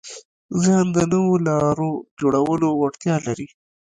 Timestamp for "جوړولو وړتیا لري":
2.19-3.47